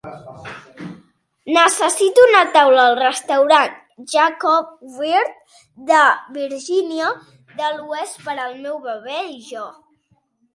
[1.57, 3.75] Necessito una taula al restaurant
[4.13, 4.71] Jacob
[5.03, 6.01] Wirth de
[6.39, 7.13] Virgínia
[7.61, 9.69] de l'Oest per al meu bebè i jo.